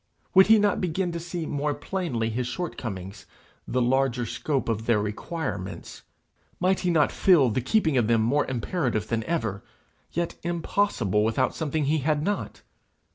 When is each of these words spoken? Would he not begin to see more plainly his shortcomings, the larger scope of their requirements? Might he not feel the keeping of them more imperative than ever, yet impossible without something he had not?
Would 0.33 0.47
he 0.47 0.57
not 0.57 0.81
begin 0.81 1.11
to 1.11 1.19
see 1.19 1.45
more 1.45 1.75
plainly 1.75 2.31
his 2.31 2.47
shortcomings, 2.47 3.27
the 3.67 3.83
larger 3.83 4.25
scope 4.25 4.67
of 4.67 4.87
their 4.87 4.99
requirements? 4.99 6.01
Might 6.59 6.79
he 6.79 6.89
not 6.89 7.11
feel 7.11 7.51
the 7.51 7.61
keeping 7.61 7.97
of 7.97 8.07
them 8.07 8.23
more 8.23 8.47
imperative 8.47 9.07
than 9.09 9.23
ever, 9.25 9.63
yet 10.11 10.39
impossible 10.41 11.23
without 11.23 11.53
something 11.53 11.83
he 11.85 11.99
had 11.99 12.23
not? 12.23 12.63